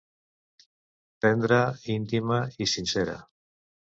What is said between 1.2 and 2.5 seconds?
Tendra, íntima